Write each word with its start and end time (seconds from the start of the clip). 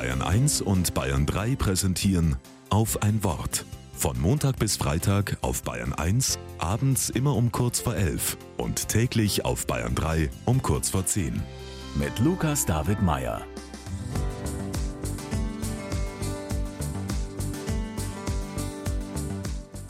Bayern 0.00 0.22
1 0.22 0.62
und 0.62 0.94
Bayern 0.94 1.26
3 1.26 1.56
präsentieren 1.56 2.36
auf 2.70 3.02
ein 3.02 3.22
Wort. 3.22 3.66
Von 3.92 4.18
Montag 4.18 4.58
bis 4.58 4.78
Freitag 4.78 5.36
auf 5.42 5.62
Bayern 5.62 5.92
1, 5.92 6.38
abends 6.56 7.10
immer 7.10 7.36
um 7.36 7.52
kurz 7.52 7.80
vor 7.80 7.94
11 7.94 8.38
und 8.56 8.88
täglich 8.88 9.44
auf 9.44 9.66
Bayern 9.66 9.94
3 9.94 10.30
um 10.46 10.62
kurz 10.62 10.88
vor 10.88 11.04
10. 11.04 11.42
Mit 11.96 12.18
Lukas 12.18 12.64
David 12.64 13.02
Meyer. 13.02 13.42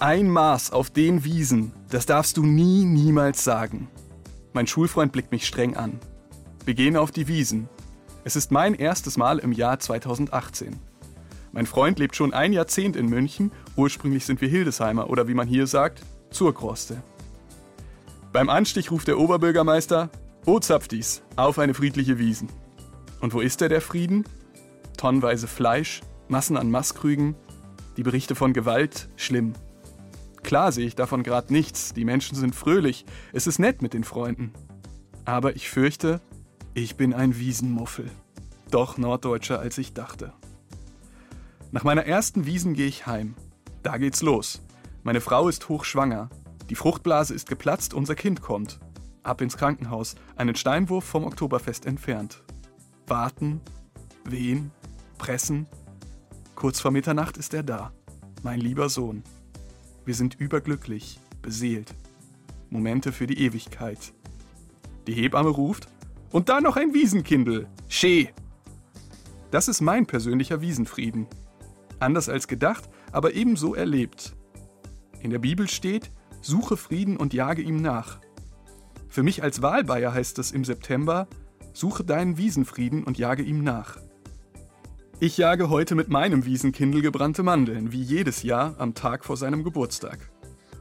Ein 0.00 0.28
Maß 0.28 0.72
auf 0.72 0.90
den 0.90 1.22
Wiesen, 1.22 1.70
das 1.88 2.04
darfst 2.04 2.36
du 2.36 2.42
nie, 2.42 2.84
niemals 2.84 3.44
sagen. 3.44 3.88
Mein 4.54 4.66
Schulfreund 4.66 5.12
blickt 5.12 5.30
mich 5.30 5.46
streng 5.46 5.76
an. 5.76 6.00
Wir 6.64 6.74
gehen 6.74 6.96
auf 6.96 7.12
die 7.12 7.28
Wiesen. 7.28 7.68
Es 8.22 8.36
ist 8.36 8.50
mein 8.50 8.74
erstes 8.74 9.16
Mal 9.16 9.38
im 9.38 9.52
Jahr 9.52 9.78
2018. 9.78 10.78
Mein 11.52 11.66
Freund 11.66 11.98
lebt 11.98 12.14
schon 12.14 12.34
ein 12.34 12.52
Jahrzehnt 12.52 12.94
in 12.94 13.06
München. 13.06 13.50
Ursprünglich 13.76 14.26
sind 14.26 14.42
wir 14.42 14.48
Hildesheimer 14.48 15.08
oder 15.08 15.26
wie 15.26 15.34
man 15.34 15.48
hier 15.48 15.66
sagt, 15.66 16.02
Zurkroste. 16.30 17.02
Beim 18.32 18.50
Anstich 18.50 18.90
ruft 18.90 19.08
der 19.08 19.18
Oberbürgermeister, 19.18 20.10
O 20.44 20.60
Zapfdies, 20.60 21.22
auf 21.36 21.58
eine 21.58 21.72
friedliche 21.72 22.18
Wiesen. 22.18 22.48
Und 23.20 23.32
wo 23.32 23.40
ist 23.40 23.62
er, 23.62 23.70
der 23.70 23.80
Frieden? 23.80 24.24
Tonnenweise 24.98 25.48
Fleisch, 25.48 26.02
Massen 26.28 26.58
an 26.58 26.70
Maßkrügen, 26.70 27.34
die 27.96 28.02
Berichte 28.02 28.34
von 28.34 28.52
Gewalt, 28.52 29.08
schlimm. 29.16 29.54
Klar 30.42 30.72
sehe 30.72 30.86
ich 30.86 30.94
davon 30.94 31.22
gerade 31.22 31.52
nichts, 31.52 31.94
die 31.94 32.04
Menschen 32.04 32.36
sind 32.36 32.54
fröhlich, 32.54 33.06
es 33.32 33.46
ist 33.46 33.58
nett 33.58 33.82
mit 33.82 33.94
den 33.94 34.04
Freunden. 34.04 34.52
Aber 35.24 35.56
ich 35.56 35.68
fürchte, 35.68 36.20
ich 36.74 36.96
bin 36.96 37.14
ein 37.14 37.38
Wiesenmuffel. 37.38 38.10
Doch 38.70 38.96
norddeutscher 38.98 39.58
als 39.58 39.78
ich 39.78 39.92
dachte. 39.92 40.32
Nach 41.72 41.84
meiner 41.84 42.04
ersten 42.04 42.46
Wiesen 42.46 42.74
gehe 42.74 42.86
ich 42.86 43.06
heim. 43.06 43.34
Da 43.82 43.96
geht's 43.96 44.22
los. 44.22 44.62
Meine 45.02 45.20
Frau 45.20 45.48
ist 45.48 45.68
hochschwanger. 45.68 46.30
Die 46.68 46.74
Fruchtblase 46.74 47.34
ist 47.34 47.48
geplatzt, 47.48 47.94
unser 47.94 48.14
Kind 48.14 48.42
kommt. 48.42 48.78
Ab 49.22 49.40
ins 49.40 49.56
Krankenhaus, 49.56 50.14
einen 50.36 50.54
Steinwurf 50.54 51.04
vom 51.04 51.24
Oktoberfest 51.24 51.86
entfernt. 51.86 52.42
Warten, 53.06 53.60
wehen, 54.24 54.70
pressen. 55.18 55.66
Kurz 56.54 56.80
vor 56.80 56.90
Mitternacht 56.90 57.36
ist 57.36 57.54
er 57.54 57.62
da. 57.62 57.92
Mein 58.42 58.60
lieber 58.60 58.88
Sohn. 58.88 59.24
Wir 60.04 60.14
sind 60.14 60.34
überglücklich, 60.36 61.18
beseelt. 61.42 61.94
Momente 62.68 63.12
für 63.12 63.26
die 63.26 63.44
Ewigkeit. 63.44 64.12
Die 65.06 65.14
Hebamme 65.14 65.50
ruft, 65.50 65.88
und 66.30 66.48
da 66.48 66.60
noch 66.60 66.76
ein 66.76 66.94
Wiesenkindel. 66.94 67.66
Schee! 67.88 68.30
Das 69.50 69.68
ist 69.68 69.80
mein 69.80 70.06
persönlicher 70.06 70.60
Wiesenfrieden. 70.60 71.26
Anders 71.98 72.28
als 72.28 72.46
gedacht, 72.48 72.88
aber 73.12 73.34
ebenso 73.34 73.74
erlebt. 73.74 74.36
In 75.20 75.30
der 75.30 75.38
Bibel 75.38 75.68
steht, 75.68 76.10
suche 76.40 76.76
Frieden 76.76 77.16
und 77.16 77.34
jage 77.34 77.62
ihm 77.62 77.76
nach. 77.76 78.20
Für 79.08 79.22
mich 79.22 79.42
als 79.42 79.60
Wahlbayer 79.60 80.14
heißt 80.14 80.38
es 80.38 80.52
im 80.52 80.64
September, 80.64 81.26
suche 81.72 82.04
deinen 82.04 82.38
Wiesenfrieden 82.38 83.04
und 83.04 83.18
jage 83.18 83.42
ihm 83.42 83.62
nach. 83.62 83.98
Ich 85.18 85.36
jage 85.36 85.68
heute 85.68 85.94
mit 85.94 86.08
meinem 86.08 86.46
Wiesenkindel 86.46 87.02
gebrannte 87.02 87.42
Mandeln, 87.42 87.92
wie 87.92 88.00
jedes 88.00 88.42
Jahr 88.42 88.76
am 88.78 88.94
Tag 88.94 89.24
vor 89.24 89.36
seinem 89.36 89.64
Geburtstag. 89.64 90.30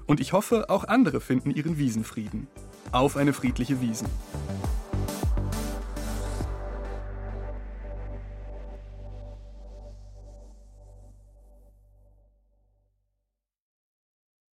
Und 0.06 0.22
ich 0.22 0.31
hoffe, 0.31 0.69
auch 0.69 0.86
andere 0.86 1.19
finden 1.19 1.52
ihren 1.52 1.78
Wiesenfrieden. 1.78 2.47
Auf 2.91 3.17
eine 3.17 3.34
friedliche 3.34 3.81
Wiesen. 3.81 4.08